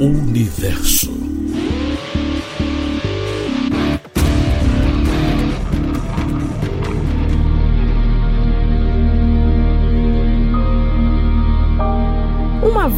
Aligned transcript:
universo. 0.00 1.19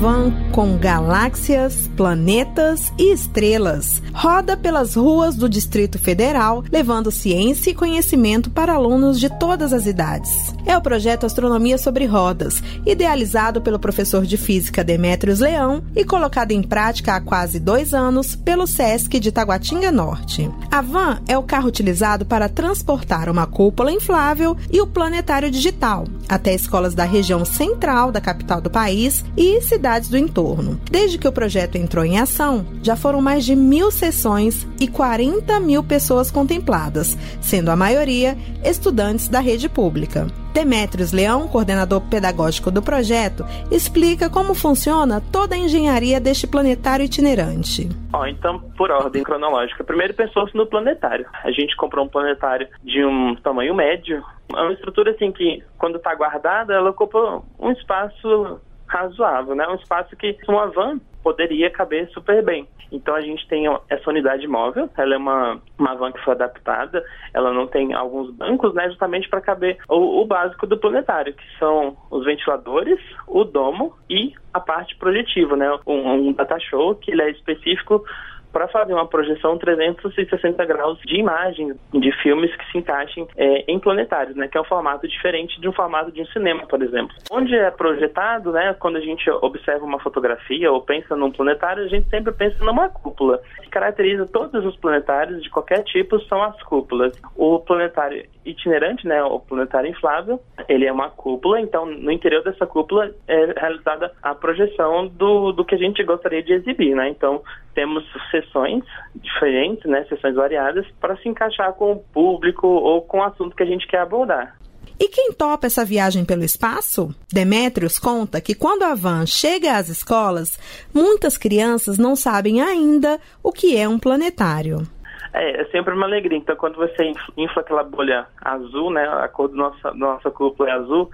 Van 0.01 0.33
com 0.53 0.77
galáxias, 0.77 1.91
planetas 1.97 2.93
e 2.99 3.13
estrelas 3.13 4.03
roda 4.13 4.57
pelas 4.57 4.95
ruas 4.95 5.35
do 5.35 5.49
Distrito 5.49 5.99
Federal, 5.99 6.63
levando 6.71 7.11
ciência 7.11 7.71
e 7.71 7.75
conhecimento 7.75 8.51
para 8.51 8.75
alunos 8.75 9.19
de 9.19 9.31
todas 9.39 9.73
as 9.73 9.87
idades. 9.87 10.55
É 10.67 10.77
o 10.77 10.83
projeto 10.83 11.25
Astronomia 11.25 11.79
sobre 11.79 12.05
Rodas, 12.05 12.63
idealizado 12.87 13.61
pelo 13.61 13.79
professor 13.79 14.25
de 14.25 14.37
física 14.37 14.85
Demétrios 14.85 15.41
Leão 15.41 15.83
e 15.97 16.05
colocado 16.05 16.53
em 16.53 16.63
prática 16.63 17.17
há 17.17 17.21
quase 17.21 17.59
dois 17.59 17.95
anos 17.95 18.37
pelo 18.37 18.67
SESC 18.67 19.19
de 19.19 19.33
Taguatinga 19.33 19.91
Norte. 19.91 20.51
A 20.71 20.83
van 20.83 21.21
é 21.27 21.37
o 21.37 21.43
carro 21.43 21.69
utilizado 21.69 22.25
para 22.27 22.49
transportar 22.49 23.29
uma 23.29 23.47
cúpula 23.47 23.91
inflável 23.91 24.57
e 24.71 24.81
o 24.81 24.87
planetário 24.87 25.51
digital 25.51 26.05
até 26.29 26.55
escolas 26.55 26.95
da 26.95 27.05
região 27.05 27.45
central 27.45 28.11
da 28.11 28.21
capital 28.21 28.61
do 28.61 28.71
país 28.71 29.25
e 29.37 29.61
cidades 29.61 29.82
do 29.83 30.17
entorno. 30.17 30.81
Desde 30.91 31.19
que 31.19 31.27
o 31.27 31.33
projeto 31.33 31.77
entrou 31.77 32.05
em 32.05 32.19
ação, 32.19 32.65
já 32.83 32.95
foram 32.95 33.21
mais 33.21 33.45
de 33.45 33.57
mil 33.57 33.91
sessões 33.91 34.67
e 34.81 34.87
40 34.87 35.59
mil 35.59 35.83
pessoas 35.83 36.31
contempladas, 36.31 37.19
sendo 37.41 37.71
a 37.71 37.77
maioria 37.77 38.37
estudantes 38.65 39.29
da 39.29 39.41
rede 39.41 39.69
pública. 39.69 40.27
Demetrios 40.53 41.13
Leão, 41.13 41.49
coordenador 41.49 42.01
pedagógico 42.03 42.71
do 42.71 42.83
projeto, 42.83 43.45
explica 43.71 44.29
como 44.29 44.55
funciona 44.55 45.21
toda 45.33 45.55
a 45.55 45.59
engenharia 45.59 46.21
deste 46.21 46.47
planetário 46.47 47.05
itinerante. 47.05 47.89
Oh, 48.13 48.27
então, 48.27 48.61
por 48.77 48.91
ordem 48.91 49.23
cronológica, 49.23 49.83
primeiro 49.83 50.15
pensou-se 50.15 50.55
no 50.55 50.67
planetário. 50.67 51.27
A 51.43 51.51
gente 51.51 51.75
comprou 51.75 52.05
um 52.05 52.09
planetário 52.09 52.69
de 52.85 53.03
um 53.05 53.35
tamanho 53.37 53.75
médio, 53.75 54.23
é 54.55 54.61
uma 54.61 54.73
estrutura 54.75 55.13
assim 55.13 55.33
que, 55.33 55.63
quando 55.79 55.97
está 55.97 56.15
guardada, 56.15 56.75
ela 56.75 56.91
ocupa 56.91 57.43
um 57.59 57.73
espaço 57.73 58.61
razoável, 58.93 59.55
né? 59.55 59.67
Um 59.69 59.75
espaço 59.75 60.15
que 60.17 60.37
uma 60.49 60.67
van 60.67 61.01
poderia 61.23 61.71
caber 61.71 62.09
super 62.11 62.45
bem. 62.45 62.69
Então 62.91 63.15
a 63.15 63.23
gente 63.23 63.47
tem 63.49 63.65
essa 63.89 64.11
unidade 64.11 64.47
móvel, 64.47 64.91
ela 64.99 65.15
é 65.15 65.17
uma, 65.17 65.59
uma 65.79 65.95
van 65.95 66.13
que 66.13 66.23
foi 66.23 66.35
adaptada, 66.35 67.03
ela 67.33 67.51
não 67.51 67.67
tem 67.67 67.95
alguns 67.95 68.31
bancos, 68.35 68.75
né, 68.75 68.87
justamente 68.91 69.31
para 69.31 69.41
caber 69.41 69.79
o, 69.89 70.21
o, 70.21 70.27
básico 70.27 70.67
do 70.67 70.77
planetário, 70.77 71.33
que 71.33 71.59
são 71.59 71.97
os 72.11 72.25
ventiladores, 72.27 73.01
o 73.27 73.45
domo 73.45 73.95
e 74.11 74.35
a 74.53 74.61
parte 74.61 74.95
projetiva, 74.97 75.57
né, 75.57 75.71
um, 75.87 76.29
um 76.29 76.33
data 76.35 76.59
show 76.61 76.95
que 76.97 77.13
ele 77.13 77.23
é 77.23 77.31
específico 77.31 78.05
para 78.53 78.69
fazer 78.69 78.93
uma 78.93 79.07
projeção 79.07 79.57
360 79.59 80.65
graus 80.65 80.99
de 81.01 81.17
imagens 81.17 81.77
de 81.93 82.13
filmes 82.23 82.55
que 82.55 82.71
se 82.71 82.79
encaixem 82.79 83.27
é, 83.37 83.65
em 83.67 83.79
planetários, 83.79 84.37
né, 84.37 84.49
que 84.49 84.57
é 84.57 84.61
um 84.61 84.65
formato 84.65 85.09
diferente 85.09 85.61
de 85.61 85.69
um 85.69 85.73
formato 85.73 86.13
de 86.13 86.21
um 86.21 86.27
cinema, 86.27 86.67
por 86.67 86.83
exemplo. 86.83 87.15
Onde 87.31 87.55
é 87.55 87.71
projetado, 87.71 88.53
né, 88.53 88.75
quando 88.79 88.97
a 88.97 89.01
gente 89.01 89.29
observa 89.31 89.85
uma 89.85 89.99
fotografia 90.01 90.71
ou 90.71 90.83
pensa 90.83 91.17
num 91.17 91.31
planetário, 91.31 91.85
a 91.85 91.89
gente 91.89 92.09
sempre 92.09 92.33
pensa 92.33 92.63
numa 92.65 92.89
cúpula. 92.89 93.41
Que 93.63 93.71
caracteriza 93.71 94.27
todos 94.27 94.65
os 94.65 94.77
planetários 94.77 95.43
de 95.43 95.51
qualquer 95.51 95.83
tipo 95.85 96.21
são 96.21 96.43
as 96.43 96.61
cúpulas. 96.63 97.13
O 97.37 97.59
planetário 97.61 98.25
itinerante, 98.45 99.07
né, 99.07 99.23
o 99.23 99.39
planetário 99.39 99.91
inflável, 99.91 100.41
ele 100.69 100.87
é 100.87 100.93
uma 100.93 101.11
cúpula, 101.11 101.61
então 101.61 101.87
no 101.87 102.11
interior 102.11 102.43
dessa 102.43 102.67
cúpula 102.67 103.11
é 103.29 103.47
realizada 103.59 104.13
a 104.23 104.35
projeção 104.35 105.07
do, 105.09 105.53
do 105.53 105.65
que 105.65 105.75
a 105.75 105.79
gente 105.79 106.03
gostaria 106.03 106.43
de 106.43 106.53
exibir, 106.53 106.95
né? 106.95 107.09
Então 107.09 107.43
temos 107.75 108.05
sessões 108.31 108.85
diferentes, 109.15 109.85
né, 109.89 110.05
sessões 110.09 110.35
variadas, 110.35 110.87
para 111.01 111.17
se 111.17 111.29
encaixar 111.29 111.73
com 111.75 111.93
o 111.93 111.97
público 111.97 112.67
ou 112.67 113.03
com 113.03 113.19
o 113.19 113.23
assunto 113.23 113.57
que 113.57 113.63
a 113.63 113.67
gente 113.67 113.87
quer 113.87 114.01
abordar. 114.01 114.57
E 114.99 115.09
quem 115.09 115.33
topa 115.33 115.67
essa 115.67 115.85
viagem 115.85 116.25
pelo 116.25 116.45
espaço? 116.45 117.15
Demetrios 117.33 117.99
conta 117.99 118.41
que 118.41 118.55
quando 118.55 118.85
a 118.85 118.95
van 118.95 119.27
chega 119.27 119.77
às 119.77 119.89
escolas, 119.89 120.59
muitas 120.95 121.37
crianças 121.37 121.99
não 121.99 122.15
sabem 122.15 122.61
ainda 122.61 123.19
o 123.43 123.51
que 123.51 123.77
é 123.77 123.89
um 123.89 123.99
planetário. 123.99 124.87
É, 125.33 125.63
é 125.63 125.65
sempre 125.67 125.95
uma 125.95 126.07
alegria. 126.07 126.39
Então, 126.39 126.57
quando 126.57 126.77
você 126.77 127.13
infla 127.37 127.63
aquela 127.63 127.83
bolha 127.83 128.27
azul, 128.41 128.91
né, 128.91 129.09
a 129.09 129.29
cor 129.29 129.49
da 129.49 129.57
nossa, 129.57 129.95
nossa 129.95 130.31
cúpula 130.31 130.69
é 130.69 130.73
azul, 130.73 131.11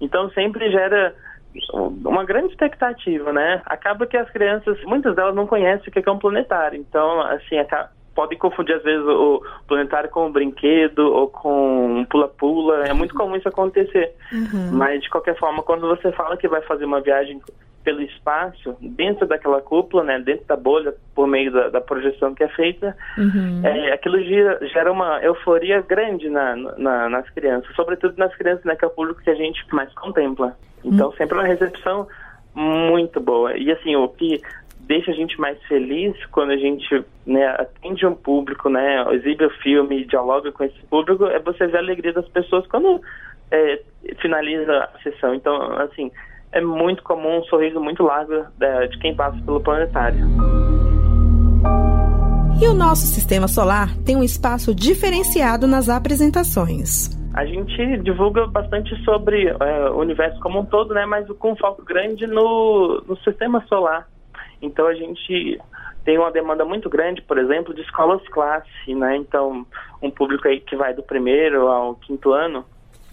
então 0.00 0.30
sempre 0.30 0.70
gera 0.70 1.14
uma 1.72 2.24
grande 2.24 2.48
expectativa, 2.48 3.32
né? 3.32 3.62
Acaba 3.64 4.06
que 4.06 4.16
as 4.16 4.30
crianças, 4.30 4.78
muitas 4.84 5.16
delas 5.16 5.34
não 5.34 5.46
conhecem 5.46 5.88
o 5.88 5.90
que 5.90 6.06
é 6.06 6.12
um 6.12 6.18
planetário. 6.18 6.78
Então, 6.78 7.20
assim, 7.22 7.56
podem 8.14 8.38
confundir 8.38 8.74
às 8.74 8.82
vezes 8.82 9.06
o 9.06 9.42
planetário 9.66 10.10
com 10.10 10.26
um 10.26 10.32
brinquedo 10.32 11.00
ou 11.00 11.28
com 11.28 12.00
um 12.00 12.04
pula-pula. 12.04 12.86
É 12.86 12.92
muito 12.92 13.14
comum 13.14 13.36
isso 13.36 13.48
acontecer. 13.48 14.14
Uhum. 14.32 14.72
Mas, 14.72 15.02
de 15.02 15.10
qualquer 15.10 15.36
forma, 15.38 15.62
quando 15.62 15.88
você 15.88 16.12
fala 16.12 16.36
que 16.36 16.48
vai 16.48 16.62
fazer 16.62 16.84
uma 16.84 17.00
viagem 17.00 17.40
pelo 17.86 18.02
espaço, 18.02 18.76
dentro 18.80 19.28
daquela 19.28 19.62
cúpula, 19.62 20.02
né, 20.02 20.18
dentro 20.18 20.44
da 20.44 20.56
bolha, 20.56 20.92
por 21.14 21.28
meio 21.28 21.52
da, 21.52 21.68
da 21.68 21.80
projeção 21.80 22.34
que 22.34 22.42
é 22.42 22.48
feita, 22.48 22.96
uhum. 23.16 23.64
é, 23.64 23.92
aquilo 23.92 24.20
gera, 24.24 24.58
gera, 24.66 24.90
uma 24.90 25.20
euforia 25.22 25.80
grande 25.82 26.28
na, 26.28 26.56
na, 26.56 27.08
nas 27.08 27.30
crianças, 27.30 27.72
sobretudo 27.76 28.18
nas 28.18 28.34
crianças, 28.34 28.64
né, 28.64 28.74
que 28.74 28.84
é 28.84 28.88
o 28.88 28.90
público 28.90 29.22
que 29.22 29.30
a 29.30 29.36
gente 29.36 29.64
mais 29.72 29.92
contempla. 29.94 30.56
Então, 30.84 31.10
uhum. 31.10 31.16
sempre 31.16 31.38
uma 31.38 31.46
recepção 31.46 32.08
muito 32.56 33.20
boa. 33.20 33.56
E 33.56 33.70
assim, 33.70 33.94
o 33.94 34.08
que 34.08 34.42
deixa 34.80 35.12
a 35.12 35.14
gente 35.14 35.40
mais 35.40 35.62
feliz 35.68 36.16
quando 36.32 36.50
a 36.50 36.56
gente 36.56 37.04
né, 37.24 37.46
atende 37.46 38.04
um 38.04 38.16
público, 38.16 38.68
né, 38.68 39.04
exibe 39.12 39.44
o 39.44 39.50
filme, 39.62 40.04
dialoga 40.06 40.50
com 40.50 40.64
esse 40.64 40.80
público, 40.90 41.26
é 41.26 41.38
você 41.38 41.68
ver 41.68 41.76
a 41.76 41.80
alegria 41.80 42.12
das 42.12 42.26
pessoas 42.30 42.66
quando 42.66 43.00
é, 43.52 43.80
finaliza 44.20 44.90
a 44.92 44.98
sessão. 45.04 45.32
Então, 45.34 45.56
assim, 45.78 46.10
é 46.56 46.60
muito 46.60 47.02
comum 47.02 47.40
um 47.40 47.44
sorriso 47.44 47.78
muito 47.78 48.02
largo 48.02 48.46
de, 48.56 48.88
de 48.88 48.98
quem 48.98 49.14
passa 49.14 49.38
pelo 49.44 49.60
planetário. 49.60 50.26
E 52.58 52.66
o 52.66 52.72
nosso 52.72 53.02
sistema 53.02 53.46
solar 53.46 53.94
tem 54.06 54.16
um 54.16 54.24
espaço 54.24 54.74
diferenciado 54.74 55.66
nas 55.66 55.90
apresentações. 55.90 57.14
A 57.34 57.44
gente 57.44 57.98
divulga 57.98 58.46
bastante 58.46 58.96
sobre 59.04 59.48
é, 59.48 59.90
o 59.90 59.98
universo 59.98 60.40
como 60.40 60.60
um 60.60 60.64
todo, 60.64 60.94
né, 60.94 61.04
mas 61.04 61.28
com 61.38 61.54
foco 61.54 61.84
grande 61.84 62.26
no, 62.26 63.04
no 63.06 63.16
sistema 63.18 63.62
solar. 63.68 64.08
Então 64.62 64.86
a 64.86 64.94
gente 64.94 65.60
tem 66.06 66.16
uma 66.16 66.32
demanda 66.32 66.64
muito 66.64 66.88
grande, 66.88 67.20
por 67.20 67.36
exemplo, 67.36 67.74
de 67.74 67.82
escolas 67.82 68.26
classe, 68.28 68.94
né? 68.94 69.16
Então, 69.16 69.66
um 70.00 70.10
público 70.10 70.48
aí 70.48 70.60
que 70.60 70.76
vai 70.76 70.94
do 70.94 71.02
primeiro 71.02 71.66
ao 71.66 71.96
quinto 71.96 72.32
ano, 72.32 72.64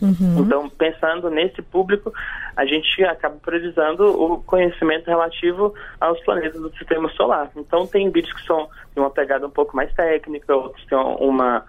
Uhum. 0.01 0.39
Então, 0.39 0.69
pensando 0.69 1.29
nesse 1.29 1.61
público, 1.61 2.11
a 2.55 2.65
gente 2.65 3.03
acaba 3.03 3.35
priorizando 3.35 4.05
o 4.05 4.43
conhecimento 4.43 5.07
relativo 5.07 5.73
aos 5.99 6.19
planetas 6.21 6.61
do 6.61 6.71
sistema 6.77 7.09
solar. 7.11 7.49
Então, 7.55 7.87
tem 7.87 8.09
vídeos 8.09 8.33
que 8.33 8.45
são 8.45 8.67
de 8.93 8.99
uma 8.99 9.09
pegada 9.09 9.47
um 9.47 9.51
pouco 9.51 9.75
mais 9.75 9.91
técnica, 9.93 10.55
outros 10.55 10.85
têm 10.85 10.97
uma, 10.97 11.63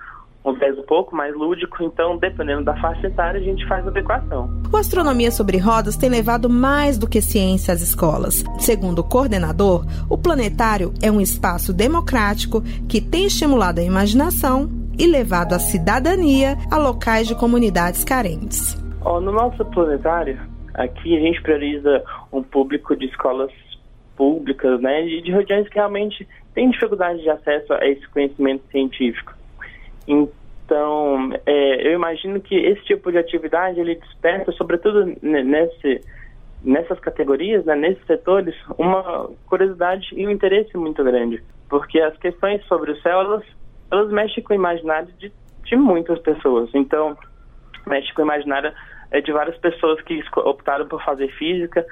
um 0.45 0.53
viés 0.53 0.79
um 0.79 0.83
pouco 0.83 1.17
mais 1.17 1.35
lúdico, 1.35 1.83
então, 1.83 2.19
dependendo 2.19 2.65
da 2.65 2.77
faixa 2.77 3.07
etária, 3.07 3.41
a 3.41 3.43
gente 3.43 3.67
faz 3.67 3.87
a 3.87 3.91
adequação. 3.91 4.63
O 4.71 4.77
Astronomia 4.77 5.31
sobre 5.31 5.57
Rodas 5.57 5.97
tem 5.97 6.11
levado 6.11 6.51
mais 6.51 6.99
do 6.99 7.09
que 7.09 7.23
ciência 7.23 7.73
às 7.73 7.81
escolas. 7.81 8.45
Segundo 8.59 8.99
o 8.99 9.05
coordenador, 9.05 9.87
o 10.11 10.19
planetário 10.19 10.93
é 11.03 11.11
um 11.11 11.21
espaço 11.21 11.73
democrático 11.73 12.63
que 12.89 13.01
tem 13.01 13.27
estimulado 13.27 13.81
a 13.81 13.85
imaginação 13.85 14.84
e 14.99 15.07
levado 15.07 15.55
a 15.55 15.59
cidadania 15.59 16.57
a 16.71 16.79
locais 16.79 17.27
de 17.27 17.35
comunidades 17.35 18.05
carentes. 18.05 18.77
Oh, 19.05 19.21
no 19.21 19.33
nosso 19.33 19.65
planetário, 19.67 20.39
aqui 20.75 21.17
a 21.17 21.21
gente 21.21 21.43
prioriza 21.43 22.03
um 22.33 22.43
público 22.43 22.97
de 22.97 23.07
escolas 23.07 23.51
públicas, 24.17 24.81
né, 24.81 25.03
de, 25.03 25.23
de 25.23 25.33
regiões 25.33 25.69
que 25.69 25.75
realmente 25.75 26.27
têm 26.55 26.71
dificuldade 26.71 27.21
de 27.21 27.31
acesso 27.31 27.73
a 27.73 27.87
esse 27.87 28.07
conhecimento 28.09 28.65
científico. 28.71 29.35
Então, 30.07 31.31
é, 31.45 31.87
eu 31.87 31.93
imagino 31.93 32.41
que 32.41 32.55
esse 32.55 32.83
tipo 32.85 33.11
de 33.11 33.19
atividade 33.19 33.81
ele 33.81 33.97
desperta, 33.97 34.53
sobretudo 34.53 35.15
nesse, 35.23 36.01
nessas 36.63 36.99
categorias, 37.01 37.65
né, 37.65 37.75
nesses 37.75 38.05
setores, 38.07 38.55
uma 38.79 39.29
curiosidade 39.47 40.09
e 40.13 40.27
um 40.27 40.31
interesse 40.31 40.77
muito 40.77 41.03
grande, 41.05 41.43
porque 41.69 42.01
as 42.01 42.17
questões 42.19 42.65
sobre 42.67 42.93
o 42.93 43.01
céu 43.03 43.21
elas 43.21 43.45
elas 43.95 44.13
mexem 44.13 44.43
com 44.43 44.53
o 44.53 44.57
imaginário 44.57 45.09
de, 45.19 45.33
de 45.65 45.77
muitas 45.77 46.19
pessoas. 46.21 46.71
Então, 46.75 47.17
mexe 47.87 48.13
com 48.15 48.23
o 48.23 48.25
imaginário 48.25 48.73
é, 49.11 49.21
de 49.21 49.33
várias 49.33 49.57
pessoas 49.59 50.01
que 50.03 50.23
optaram 50.37 50.87
por 50.87 51.03
fazer 51.05 51.29
física 51.33 51.85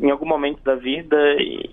em 0.00 0.10
algum 0.10 0.26
momento 0.26 0.62
da 0.62 0.74
vida. 0.74 1.16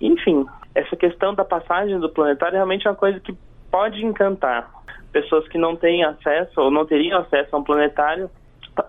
Enfim, 0.00 0.46
essa 0.74 0.96
questão 0.96 1.34
da 1.34 1.44
passagem 1.44 1.98
do 1.98 2.08
planetário 2.08 2.54
realmente 2.54 2.86
é 2.86 2.90
uma 2.90 2.96
coisa 2.96 3.18
que 3.20 3.36
pode 3.70 4.04
encantar. 4.04 4.70
Pessoas 5.12 5.46
que 5.48 5.58
não 5.58 5.76
têm 5.76 6.04
acesso 6.04 6.60
ou 6.60 6.70
não 6.70 6.86
teriam 6.86 7.20
acesso 7.20 7.54
a 7.54 7.58
um 7.58 7.64
planetário 7.64 8.30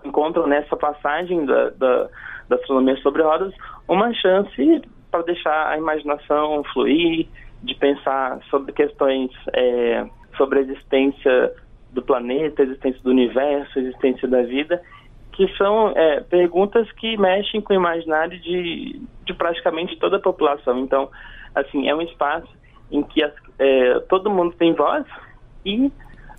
encontram 0.04 0.46
nessa 0.46 0.76
passagem 0.76 1.44
da, 1.44 1.70
da, 1.70 2.08
da 2.48 2.56
astronomia 2.56 2.96
sobre 2.96 3.22
rodas 3.22 3.54
uma 3.86 4.12
chance 4.14 4.82
para 5.10 5.22
deixar 5.22 5.68
a 5.68 5.78
imaginação 5.78 6.62
fluir, 6.72 7.28
de 7.62 7.74
pensar 7.74 8.40
sobre 8.50 8.72
questões 8.72 9.30
é, 9.52 10.04
sobre 10.36 10.58
a 10.58 10.62
existência 10.62 11.52
do 11.92 12.02
planeta, 12.02 12.62
a 12.62 12.66
existência 12.66 13.00
do 13.02 13.10
universo, 13.10 13.78
a 13.78 13.82
existência 13.82 14.28
da 14.28 14.42
vida, 14.42 14.82
que 15.32 15.46
são 15.56 15.92
é, 15.94 16.20
perguntas 16.20 16.90
que 16.92 17.16
mexem 17.16 17.60
com 17.60 17.72
o 17.72 17.76
imaginário 17.76 18.38
de, 18.40 19.00
de 19.24 19.34
praticamente 19.34 19.96
toda 19.96 20.16
a 20.16 20.20
população. 20.20 20.78
Então, 20.78 21.10
assim, 21.54 21.88
é 21.88 21.94
um 21.94 22.00
espaço 22.02 22.48
em 22.90 23.02
que 23.02 23.22
as, 23.22 23.32
é, 23.58 24.00
todo 24.08 24.30
mundo 24.30 24.54
tem 24.56 24.72
voz 24.72 25.04
e 25.64 25.90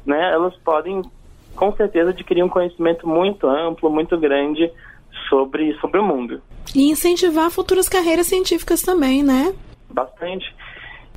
né, 0.06 0.32
elas 0.32 0.56
podem, 0.58 1.02
com 1.56 1.76
certeza, 1.76 2.10
adquirir 2.10 2.44
um 2.44 2.50
conhecimento 2.50 3.08
muito 3.08 3.48
amplo, 3.48 3.90
muito 3.90 4.18
grande 4.18 4.72
sobre, 5.30 5.74
sobre 5.80 6.00
o 6.00 6.04
mundo. 6.04 6.42
E 6.76 6.90
incentivar 6.90 7.52
futuras 7.52 7.90
carreiras 7.90 8.28
científicas 8.28 8.82
também, 8.82 9.24
né? 9.24 9.54
Bastante. 9.90 10.56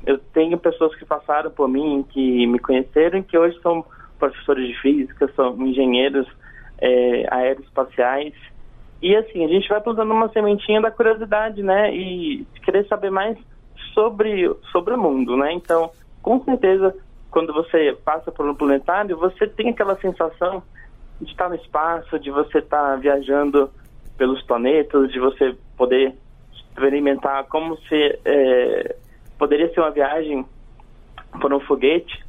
Eu 0.07 0.19
tenho 0.19 0.59
pessoas 0.59 0.95
que 0.97 1.05
passaram 1.05 1.51
por 1.51 1.69
mim, 1.69 2.05
que 2.09 2.47
me 2.47 2.59
conheceram, 2.59 3.23
que 3.23 3.37
hoje 3.37 3.59
são 3.61 3.85
professores 4.19 4.67
de 4.67 4.81
física, 4.81 5.31
são 5.35 5.57
engenheiros 5.67 6.27
é, 6.79 7.27
aeroespaciais. 7.31 8.35
E 9.03 9.15
assim, 9.17 9.45
a 9.45 9.49
gente 9.49 9.69
vai 9.69 9.81
plantando 9.81 10.13
uma 10.13 10.29
sementinha 10.31 10.81
da 10.81 10.91
curiosidade, 10.91 11.63
né? 11.63 11.95
E 11.95 12.47
querer 12.65 12.87
saber 12.87 13.11
mais 13.11 13.39
sobre, 13.95 14.51
sobre 14.71 14.95
o 14.95 14.99
mundo, 14.99 15.37
né? 15.37 15.53
Então, 15.53 15.91
com 16.23 16.43
certeza, 16.45 16.95
quando 17.31 17.53
você 17.53 17.97
passa 18.05 18.31
por 18.31 18.47
um 18.49 18.55
planetário, 18.55 19.17
você 19.17 19.47
tem 19.47 19.71
aquela 19.71 19.97
sensação 19.97 20.63
de 21.21 21.31
estar 21.31 21.49
no 21.49 21.55
espaço, 21.55 22.19
de 22.19 22.31
você 22.31 22.59
estar 22.59 22.97
viajando 22.97 23.71
pelos 24.17 24.43
planetas, 24.43 25.11
de 25.11 25.19
você 25.19 25.57
poder 25.77 26.15
experimentar 26.53 27.45
como 27.45 27.77
se 27.83 28.19
é, 28.25 28.97
poderia 29.41 29.73
ser 29.73 29.81
uma 29.81 29.91
viagem 29.91 30.45
por 31.41 31.51
um 31.55 31.61
foguete. 31.61 32.23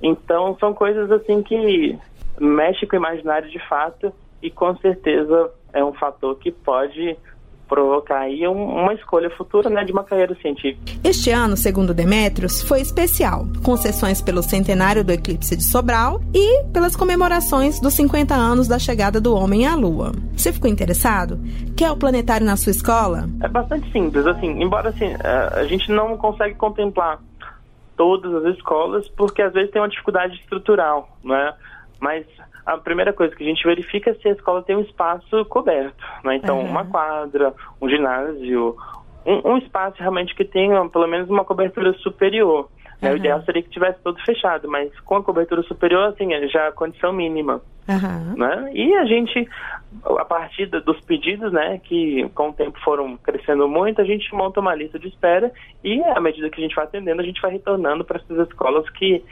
Então 0.00 0.56
são 0.60 0.72
coisas 0.72 1.10
assim 1.10 1.42
que 1.42 1.98
mexem 2.40 2.88
com 2.88 2.94
o 2.94 3.00
imaginário 3.00 3.50
de 3.50 3.58
fato 3.68 4.12
e 4.40 4.48
com 4.48 4.76
certeza 4.76 5.52
é 5.72 5.84
um 5.84 5.92
fator 5.92 6.38
que 6.38 6.52
pode 6.52 7.16
provocar 7.72 8.18
aí 8.18 8.46
um, 8.46 8.52
uma 8.52 8.92
escolha 8.92 9.30
futura 9.30 9.70
né, 9.70 9.82
de 9.82 9.92
uma 9.92 10.04
carreira 10.04 10.34
científica. 10.34 10.92
Este 11.02 11.30
ano, 11.30 11.56
segundo 11.56 11.94
Demetrios, 11.94 12.62
foi 12.62 12.82
especial, 12.82 13.46
com 13.64 13.74
sessões 13.78 14.20
pelo 14.20 14.42
centenário 14.42 15.02
do 15.02 15.10
eclipse 15.10 15.56
de 15.56 15.64
Sobral 15.64 16.20
e 16.34 16.64
pelas 16.64 16.94
comemorações 16.94 17.80
dos 17.80 17.94
50 17.94 18.34
anos 18.34 18.68
da 18.68 18.78
chegada 18.78 19.18
do 19.18 19.34
homem 19.34 19.66
à 19.66 19.74
Lua. 19.74 20.12
Você 20.36 20.52
ficou 20.52 20.68
interessado? 20.68 21.40
Quer 21.74 21.90
o 21.90 21.96
planetário 21.96 22.44
na 22.44 22.56
sua 22.56 22.72
escola? 22.72 23.26
É 23.42 23.48
bastante 23.48 23.90
simples, 23.90 24.26
assim, 24.26 24.62
embora 24.62 24.90
assim, 24.90 25.06
é, 25.06 25.60
a 25.60 25.64
gente 25.64 25.90
não 25.90 26.14
consegue 26.18 26.54
contemplar 26.56 27.20
todas 27.96 28.34
as 28.34 28.54
escolas, 28.54 29.08
porque 29.16 29.40
às 29.40 29.54
vezes 29.54 29.70
tem 29.70 29.80
uma 29.80 29.88
dificuldade 29.88 30.34
estrutural, 30.34 31.08
né? 31.24 31.54
Mas 31.98 32.26
a 32.64 32.76
primeira 32.78 33.12
coisa 33.12 33.34
que 33.34 33.42
a 33.42 33.46
gente 33.46 33.64
verifica 33.64 34.10
é 34.10 34.14
se 34.14 34.28
a 34.28 34.32
escola 34.32 34.62
tem 34.62 34.76
um 34.76 34.82
espaço 34.82 35.44
coberto, 35.46 36.04
né? 36.24 36.36
Então, 36.36 36.58
uhum. 36.58 36.66
uma 36.66 36.84
quadra, 36.84 37.52
um 37.80 37.88
ginásio, 37.88 38.76
um, 39.26 39.52
um, 39.52 39.58
espaço 39.58 39.96
realmente 39.98 40.34
que 40.34 40.44
tenha 40.44 40.88
pelo 40.88 41.06
menos 41.06 41.28
uma 41.28 41.44
cobertura 41.44 41.92
superior. 41.94 42.68
Né? 43.00 43.08
Uhum. 43.08 43.14
O 43.14 43.18
ideal 43.18 43.42
seria 43.42 43.62
que 43.62 43.70
tivesse 43.70 43.98
todo 44.02 44.20
fechado, 44.24 44.68
mas 44.68 44.88
com 45.00 45.16
a 45.16 45.22
cobertura 45.22 45.62
superior, 45.62 46.04
assim, 46.04 46.32
é 46.32 46.46
já 46.46 46.68
a 46.68 46.72
condição 46.72 47.12
mínima. 47.12 47.60
Uhum. 47.88 48.36
Né? 48.36 48.70
E 48.74 48.94
a 48.94 49.04
gente, 49.06 49.48
a 50.04 50.24
partir 50.24 50.66
dos 50.66 51.00
pedidos, 51.00 51.52
né, 51.52 51.80
que 51.82 52.28
com 52.32 52.50
o 52.50 52.52
tempo 52.52 52.78
foram 52.84 53.16
crescendo 53.16 53.68
muito, 53.68 54.00
a 54.00 54.04
gente 54.04 54.32
monta 54.32 54.60
uma 54.60 54.74
lista 54.74 55.00
de 55.00 55.08
espera 55.08 55.50
e 55.82 56.00
à 56.00 56.20
medida 56.20 56.48
que 56.48 56.60
a 56.60 56.62
gente 56.62 56.76
vai 56.76 56.84
atendendo, 56.84 57.20
a 57.20 57.24
gente 57.24 57.42
vai 57.42 57.50
retornando 57.50 58.04
para 58.04 58.20
essas 58.20 58.48
escolas 58.48 58.88
que 58.90 59.24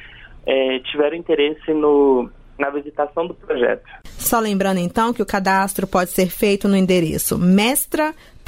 é, 0.46 0.80
tiveram 0.80 1.16
interesse 1.16 1.72
no 1.72 2.28
na 2.60 2.70
visitação 2.70 3.26
do 3.26 3.34
projeto. 3.34 3.82
Só 4.18 4.38
lembrando 4.38 4.78
então 4.78 5.12
que 5.12 5.22
o 5.22 5.26
cadastro 5.26 5.86
pode 5.86 6.10
ser 6.10 6.30
feito 6.30 6.68
no 6.68 6.76
endereço 6.76 7.38
mestra.me 7.38 8.44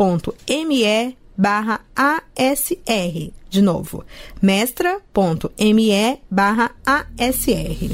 barra 1.37 1.81
ASR. 1.97 3.33
De 3.49 3.61
novo, 3.61 4.05
mestra.me 4.41 6.21
barra 6.31 6.71
ASR. 6.87 7.91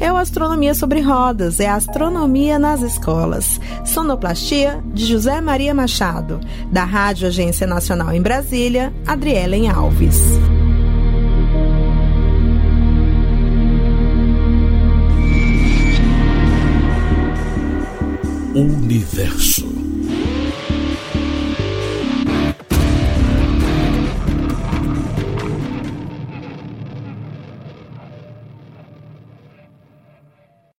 É 0.00 0.10
o 0.10 0.16
Astronomia 0.16 0.74
sobre 0.74 1.00
Rodas, 1.00 1.60
é 1.60 1.68
a 1.68 1.74
astronomia 1.74 2.58
nas 2.58 2.80
escolas. 2.80 3.60
Sonoplastia 3.84 4.82
de 4.86 5.04
José 5.04 5.40
Maria 5.40 5.74
Machado, 5.74 6.40
da 6.72 6.84
Rádio 6.84 7.28
Agência 7.28 7.66
Nacional 7.66 8.12
em 8.12 8.22
Brasília, 8.22 8.92
Adrielen 9.06 9.68
Alves. 9.68 10.22
Universo. 18.54 19.81